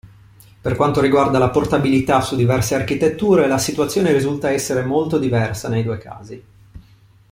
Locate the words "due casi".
5.83-6.43